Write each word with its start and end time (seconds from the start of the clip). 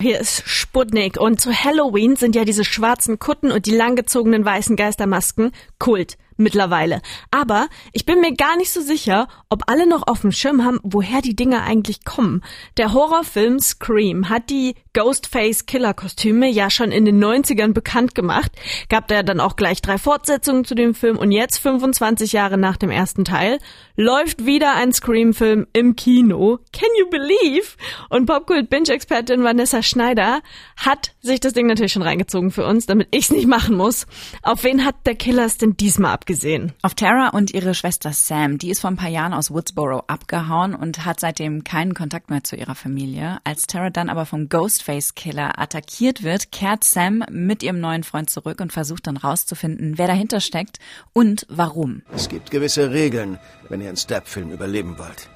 Hier 0.00 0.20
ist 0.20 0.44
Sputnik. 0.46 1.18
Und 1.18 1.40
zu 1.40 1.52
Halloween 1.52 2.14
sind 2.14 2.36
ja 2.36 2.44
diese 2.44 2.64
schwarzen 2.64 3.18
Kutten 3.18 3.50
und 3.50 3.66
die 3.66 3.74
langgezogenen 3.74 4.44
weißen 4.44 4.76
Geistermasken 4.76 5.50
Kult 5.80 6.16
mittlerweile. 6.38 7.02
Aber 7.30 7.68
ich 7.92 8.06
bin 8.06 8.20
mir 8.20 8.34
gar 8.34 8.56
nicht 8.56 8.70
so 8.70 8.80
sicher, 8.80 9.28
ob 9.50 9.64
alle 9.66 9.86
noch 9.86 10.06
auf 10.06 10.22
dem 10.22 10.32
Schirm 10.32 10.64
haben, 10.64 10.78
woher 10.82 11.20
die 11.20 11.36
Dinger 11.36 11.64
eigentlich 11.64 12.04
kommen. 12.04 12.42
Der 12.76 12.92
Horrorfilm 12.92 13.60
Scream 13.60 14.28
hat 14.28 14.50
die 14.50 14.74
Ghostface-Killer-Kostüme 14.94 16.48
ja 16.48 16.70
schon 16.70 16.90
in 16.90 17.04
den 17.04 17.22
90ern 17.22 17.72
bekannt 17.72 18.14
gemacht. 18.14 18.52
Gab 18.88 19.08
da 19.08 19.22
dann 19.22 19.40
auch 19.40 19.56
gleich 19.56 19.82
drei 19.82 19.98
Fortsetzungen 19.98 20.64
zu 20.64 20.74
dem 20.74 20.94
Film 20.94 21.18
und 21.18 21.30
jetzt, 21.30 21.58
25 21.58 22.32
Jahre 22.32 22.58
nach 22.58 22.76
dem 22.76 22.90
ersten 22.90 23.24
Teil, 23.24 23.58
läuft 23.96 24.46
wieder 24.46 24.74
ein 24.74 24.92
Scream-Film 24.92 25.66
im 25.72 25.96
Kino. 25.96 26.58
Can 26.72 26.88
you 26.98 27.08
believe? 27.10 27.76
Und 28.08 28.26
Popkult-Binge-Expertin 28.26 29.44
Vanessa 29.44 29.82
Schneider 29.82 30.40
hat 30.76 31.14
sich 31.20 31.40
das 31.40 31.52
Ding 31.52 31.66
natürlich 31.66 31.92
schon 31.92 32.02
reingezogen 32.02 32.50
für 32.50 32.64
uns, 32.64 32.86
damit 32.86 33.08
ich's 33.10 33.30
nicht 33.30 33.46
machen 33.46 33.76
muss. 33.76 34.06
Auf 34.42 34.64
wen 34.64 34.84
hat 34.84 35.06
der 35.06 35.14
Killer 35.14 35.44
es 35.44 35.58
denn 35.58 35.76
diesmal 35.76 36.12
abgesehen? 36.28 36.72
Auf 36.82 36.94
Tara 36.94 37.28
und 37.28 37.52
ihre 37.52 37.74
Schwester 37.74 38.12
Sam. 38.12 38.58
Die 38.58 38.70
ist 38.70 38.80
vor 38.80 38.90
ein 38.90 38.96
paar 38.96 39.08
Jahren 39.08 39.32
aus 39.32 39.50
Woodsboro 39.50 40.04
abgehauen 40.08 40.74
und 40.74 41.06
hat 41.06 41.20
seitdem 41.20 41.64
keinen 41.64 41.94
Kontakt 41.94 42.28
mehr 42.28 42.44
zu 42.44 42.54
ihrer 42.54 42.74
Familie. 42.74 43.38
Als 43.44 43.66
Tara 43.66 43.88
dann 43.88 44.10
aber 44.10 44.26
vom 44.26 44.50
Ghostface-Killer 44.50 45.58
attackiert 45.58 46.22
wird, 46.22 46.52
kehrt 46.52 46.84
Sam 46.84 47.24
mit 47.30 47.62
ihrem 47.62 47.80
neuen 47.80 48.04
Freund 48.04 48.28
zurück 48.28 48.60
und 48.60 48.72
versucht 48.72 49.06
dann 49.06 49.16
rauszufinden, 49.16 49.96
wer 49.96 50.06
dahinter 50.06 50.40
steckt 50.40 50.78
und 51.14 51.46
warum. 51.48 52.02
Es 52.14 52.28
gibt 52.28 52.50
gewisse 52.50 52.90
Regeln, 52.90 53.38
wenn 53.70 53.80
ihr 53.80 53.88
einen 53.88 53.96
Step-Film 53.96 54.50
überleben 54.50 54.98
wollt. 54.98 55.30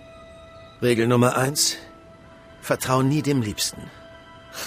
Regel 0.83 1.07
Nummer 1.07 1.37
eins. 1.39 1.79
Vertrau 2.61 3.03
nie 3.03 3.23
dem 3.23 3.41
Liebsten. 3.41 3.81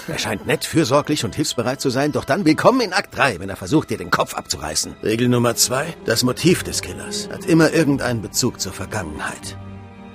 Er 0.07 0.17
scheint 0.17 0.45
nett, 0.45 0.65
fürsorglich 0.65 1.25
und 1.25 1.35
hilfsbereit 1.35 1.81
zu 1.81 1.89
sein, 1.89 2.11
doch 2.11 2.25
dann 2.25 2.45
willkommen 2.45 2.81
in 2.81 2.93
Akt 2.93 3.15
3, 3.15 3.39
wenn 3.39 3.49
er 3.49 3.55
versucht, 3.55 3.89
dir 3.89 3.97
den 3.97 4.11
Kopf 4.11 4.33
abzureißen. 4.33 4.95
Regel 5.03 5.27
Nummer 5.27 5.55
zwei. 5.55 5.93
Das 6.05 6.23
Motiv 6.23 6.63
des 6.63 6.81
Killers 6.81 7.29
hat 7.31 7.45
immer 7.45 7.73
irgendeinen 7.73 8.21
Bezug 8.21 8.59
zur 8.59 8.73
Vergangenheit. 8.73 9.57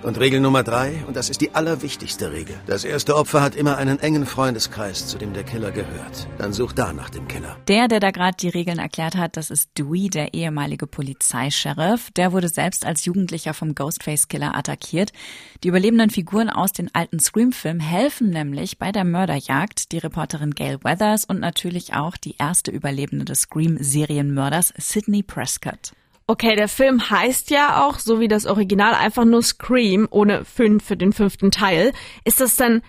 Und 0.03 0.19
Regel 0.19 0.41
Nummer 0.41 0.63
drei, 0.63 1.05
und 1.07 1.15
das 1.15 1.29
ist 1.29 1.43
die 1.43 1.55
allerwichtigste 1.55 2.33
Regel. 2.33 2.57
Das 2.67 2.85
erste 2.85 3.17
Opfer 3.17 3.43
hat 3.43 3.55
immer 3.55 3.77
einen 3.77 3.99
engen 4.01 4.25
Freundeskreis, 4.25 5.07
zu 5.07 5.19
dem 5.19 5.35
der 5.35 5.45
Killer 5.45 5.73
gehört. 5.73 6.27
Dann 6.39 6.55
such 6.55 6.73
da 6.73 6.95
nach 6.95 7.11
dem 7.11 7.29
Killer. 7.29 7.59
Der, 7.69 7.87
der 7.87 8.01
da 8.01 8.11
gerade 8.11 8.37
die 8.41 8.49
Regeln 8.49 8.79
erklärt 8.79 9.15
hat, 9.15 9.37
das 9.37 9.51
ist 9.51 9.71
Dewey, 9.77 10.09
der 10.09 10.33
ehemalige 10.33 10.87
Polizeischeriff. 10.87 12.11
Der 12.13 12.33
wurde 12.33 12.49
selbst 12.49 12.87
als 12.87 13.05
Jugendlicher 13.05 13.53
vom 13.53 13.75
Ghostface-Killer 13.75 14.57
attackiert. 14.57 15.13
Die 15.65 15.69
überlebenden 15.69 16.09
Figuren 16.09 16.49
aus 16.49 16.73
den 16.73 16.95
alten 16.95 17.21
Scream-Filmen 17.21 17.81
helfen 17.81 18.31
nämlich 18.31 18.79
bei 18.79 18.93
der 18.93 19.05
Mörderjagd. 19.05 19.93
Die 19.93 19.99
Reporterin 19.99 20.53
Gail 20.53 20.79
Weathers 20.83 21.27
und 21.27 21.41
natürlich 21.41 21.93
auch 21.93 22.17
die 22.17 22.37
erste 22.39 22.71
Überlebende 22.71 23.27
des 23.27 23.43
Scream-Serienmörders, 23.43 24.73
Sidney 24.79 25.23
Prescott. 25.23 25.93
Okay, 26.31 26.55
der 26.55 26.69
Film 26.69 27.11
heißt 27.11 27.51
ja 27.51 27.85
auch, 27.85 27.99
so 27.99 28.21
wie 28.21 28.29
das 28.29 28.47
Original, 28.47 28.95
einfach 28.95 29.25
nur 29.25 29.43
Scream 29.43 30.07
ohne 30.13 30.45
fünf 30.45 30.85
für 30.85 30.97
den 30.97 31.13
fünften 31.13 31.51
Teil. 31.51 31.91
Ist 32.25 32.41
das 32.41 32.55
dann 32.55 32.83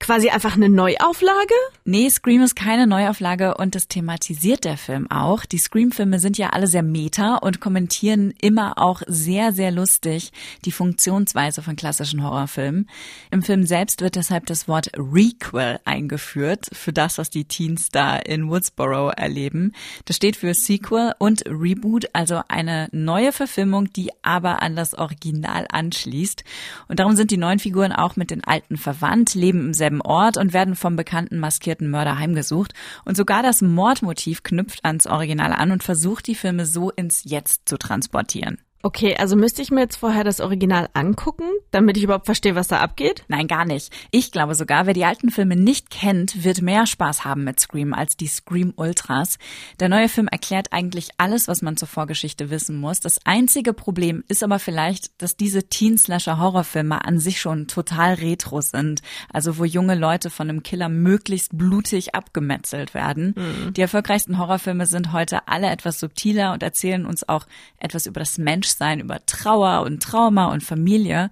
quasi 0.00 0.30
einfach 0.30 0.54
eine 0.54 0.68
Neuauflage? 0.68 1.54
Nee, 1.84 2.08
Scream 2.10 2.42
ist 2.42 2.54
keine 2.54 2.86
Neuauflage 2.86 3.54
und 3.54 3.74
das 3.74 3.88
thematisiert 3.88 4.64
der 4.64 4.76
Film 4.76 5.10
auch. 5.10 5.44
Die 5.44 5.58
Scream-Filme 5.58 6.18
sind 6.18 6.38
ja 6.38 6.50
alle 6.50 6.66
sehr 6.66 6.82
meta 6.82 7.36
und 7.36 7.60
kommentieren 7.60 8.32
immer 8.40 8.78
auch 8.78 9.02
sehr, 9.06 9.52
sehr 9.52 9.70
lustig 9.70 10.32
die 10.64 10.72
Funktionsweise 10.72 11.62
von 11.62 11.76
klassischen 11.76 12.22
Horrorfilmen. 12.22 12.88
Im 13.30 13.42
Film 13.42 13.64
selbst 13.64 14.00
wird 14.00 14.16
deshalb 14.16 14.46
das 14.46 14.68
Wort 14.68 14.90
Requel 14.96 15.80
eingeführt 15.84 16.66
für 16.72 16.92
das, 16.92 17.18
was 17.18 17.30
die 17.30 17.44
Teens 17.44 17.88
da 17.90 18.16
in 18.16 18.48
Woodsboro 18.48 19.10
erleben. 19.10 19.72
Das 20.04 20.16
steht 20.16 20.36
für 20.36 20.54
Sequel 20.54 21.14
und 21.18 21.44
Reboot, 21.46 22.06
also 22.12 22.42
eine 22.48 22.88
neue 22.92 23.32
Verfilmung, 23.32 23.92
die 23.92 24.10
aber 24.22 24.62
an 24.62 24.76
das 24.76 24.94
Original 24.94 25.66
anschließt. 25.70 26.44
Und 26.88 27.00
darum 27.00 27.16
sind 27.16 27.30
die 27.30 27.36
neuen 27.36 27.58
Figuren 27.58 27.92
auch 27.92 28.16
mit 28.16 28.30
den 28.30 28.44
alten 28.44 28.76
verwandt, 28.76 29.34
leben 29.34 29.60
im 29.60 29.74
selben 29.88 30.02
Ort 30.02 30.36
und 30.36 30.52
werden 30.52 30.76
vom 30.76 30.96
bekannten 30.96 31.38
maskierten 31.38 31.88
Mörder 31.88 32.18
heimgesucht. 32.18 32.74
Und 33.06 33.16
sogar 33.16 33.42
das 33.42 33.62
Mordmotiv 33.62 34.42
knüpft 34.42 34.84
ans 34.84 35.06
Original 35.06 35.52
an 35.52 35.72
und 35.72 35.82
versucht 35.82 36.26
die 36.26 36.34
Filme 36.34 36.66
so 36.66 36.90
ins 36.90 37.22
Jetzt 37.24 37.68
zu 37.68 37.78
transportieren. 37.78 38.58
Okay, 38.80 39.16
also 39.16 39.34
müsste 39.34 39.60
ich 39.60 39.72
mir 39.72 39.80
jetzt 39.80 39.96
vorher 39.96 40.22
das 40.22 40.40
Original 40.40 40.88
angucken, 40.92 41.44
damit 41.72 41.96
ich 41.96 42.04
überhaupt 42.04 42.26
verstehe, 42.26 42.54
was 42.54 42.68
da 42.68 42.78
abgeht? 42.78 43.24
Nein, 43.26 43.48
gar 43.48 43.64
nicht. 43.64 43.92
Ich 44.12 44.30
glaube 44.30 44.54
sogar, 44.54 44.86
wer 44.86 44.94
die 44.94 45.04
alten 45.04 45.30
Filme 45.30 45.56
nicht 45.56 45.90
kennt, 45.90 46.44
wird 46.44 46.62
mehr 46.62 46.86
Spaß 46.86 47.24
haben 47.24 47.42
mit 47.42 47.58
Scream 47.58 47.92
als 47.92 48.16
die 48.16 48.28
Scream 48.28 48.72
Ultras. 48.76 49.38
Der 49.80 49.88
neue 49.88 50.08
Film 50.08 50.28
erklärt 50.28 50.72
eigentlich 50.72 51.08
alles, 51.18 51.48
was 51.48 51.60
man 51.60 51.76
zur 51.76 51.88
Vorgeschichte 51.88 52.50
wissen 52.50 52.76
muss. 52.76 53.00
Das 53.00 53.18
einzige 53.26 53.72
Problem 53.72 54.22
ist 54.28 54.44
aber 54.44 54.60
vielleicht, 54.60 55.20
dass 55.20 55.36
diese 55.36 55.68
Teen-Slasher-Horrorfilme 55.68 57.04
an 57.04 57.18
sich 57.18 57.40
schon 57.40 57.66
total 57.66 58.14
retro 58.14 58.60
sind. 58.60 59.02
Also 59.32 59.58
wo 59.58 59.64
junge 59.64 59.96
Leute 59.96 60.30
von 60.30 60.48
einem 60.48 60.62
Killer 60.62 60.88
möglichst 60.88 61.58
blutig 61.58 62.14
abgemetzelt 62.14 62.94
werden. 62.94 63.34
Mhm. 63.36 63.74
Die 63.74 63.80
erfolgreichsten 63.80 64.38
Horrorfilme 64.38 64.86
sind 64.86 65.12
heute 65.12 65.48
alle 65.48 65.68
etwas 65.68 65.98
subtiler 65.98 66.52
und 66.52 66.62
erzählen 66.62 67.06
uns 67.06 67.28
auch 67.28 67.44
etwas 67.78 68.06
über 68.06 68.20
das 68.20 68.38
Mensch 68.38 68.67
Menschsein, 68.68 69.00
über 69.00 69.24
Trauer 69.24 69.82
und 69.82 70.02
Trauma 70.02 70.46
und 70.52 70.62
Familie. 70.62 71.30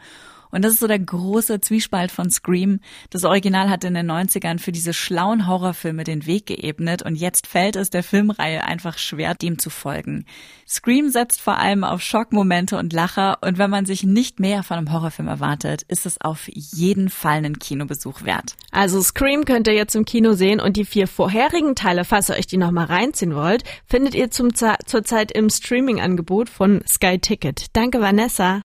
Und 0.56 0.62
das 0.64 0.72
ist 0.72 0.80
so 0.80 0.86
der 0.86 0.98
große 0.98 1.60
Zwiespalt 1.60 2.10
von 2.10 2.30
Scream. 2.30 2.80
Das 3.10 3.24
Original 3.24 3.68
hat 3.68 3.84
in 3.84 3.92
den 3.92 4.10
90ern 4.10 4.58
für 4.58 4.72
diese 4.72 4.94
schlauen 4.94 5.46
Horrorfilme 5.46 6.02
den 6.02 6.24
Weg 6.24 6.46
geebnet 6.46 7.02
und 7.02 7.14
jetzt 7.14 7.46
fällt 7.46 7.76
es 7.76 7.90
der 7.90 8.02
Filmreihe 8.02 8.64
einfach 8.64 8.96
schwer, 8.96 9.34
dem 9.34 9.58
zu 9.58 9.68
folgen. 9.68 10.24
Scream 10.66 11.10
setzt 11.10 11.42
vor 11.42 11.58
allem 11.58 11.84
auf 11.84 12.00
Schockmomente 12.00 12.78
und 12.78 12.94
Lacher 12.94 13.36
und 13.42 13.58
wenn 13.58 13.68
man 13.68 13.84
sich 13.84 14.04
nicht 14.04 14.40
mehr 14.40 14.62
von 14.62 14.78
einem 14.78 14.92
Horrorfilm 14.94 15.28
erwartet, 15.28 15.82
ist 15.88 16.06
es 16.06 16.18
auf 16.22 16.48
jeden 16.48 17.10
Fall 17.10 17.36
einen 17.36 17.58
Kinobesuch 17.58 18.22
wert. 18.22 18.56
Also 18.70 19.02
Scream 19.02 19.44
könnt 19.44 19.68
ihr 19.68 19.74
jetzt 19.74 19.94
im 19.94 20.06
Kino 20.06 20.32
sehen 20.32 20.60
und 20.60 20.78
die 20.78 20.86
vier 20.86 21.06
vorherigen 21.06 21.74
Teile, 21.74 22.06
falls 22.06 22.30
ihr 22.30 22.36
euch 22.36 22.46
die 22.46 22.56
nochmal 22.56 22.86
reinziehen 22.86 23.34
wollt, 23.34 23.62
findet 23.84 24.14
ihr 24.14 24.30
zum 24.30 24.54
zurzeit 24.54 25.32
im 25.32 25.50
Streaming-Angebot 25.50 26.48
von 26.48 26.82
Sky 26.88 27.18
Ticket. 27.18 27.66
Danke, 27.74 28.00
Vanessa. 28.00 28.62